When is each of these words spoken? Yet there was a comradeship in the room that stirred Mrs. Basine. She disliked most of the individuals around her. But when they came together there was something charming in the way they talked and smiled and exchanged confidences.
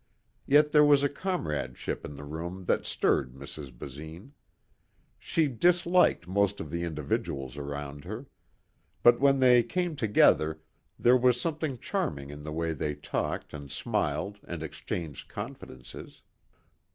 Yet 0.47 0.71
there 0.71 0.83
was 0.83 1.03
a 1.03 1.09
comradeship 1.09 2.03
in 2.03 2.15
the 2.15 2.23
room 2.23 2.65
that 2.65 2.87
stirred 2.87 3.35
Mrs. 3.35 3.71
Basine. 3.71 4.31
She 5.19 5.47
disliked 5.47 6.27
most 6.27 6.59
of 6.59 6.71
the 6.71 6.83
individuals 6.83 7.55
around 7.55 8.05
her. 8.05 8.25
But 9.03 9.19
when 9.19 9.39
they 9.41 9.61
came 9.61 9.95
together 9.95 10.59
there 10.97 11.17
was 11.17 11.39
something 11.39 11.77
charming 11.77 12.31
in 12.31 12.41
the 12.41 12.51
way 12.51 12.73
they 12.73 12.95
talked 12.95 13.53
and 13.53 13.69
smiled 13.69 14.39
and 14.47 14.63
exchanged 14.63 15.29
confidences. 15.29 16.23